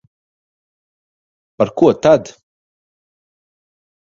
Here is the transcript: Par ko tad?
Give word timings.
Par 1.57 1.69
ko 1.77 1.91
tad? 2.01 2.23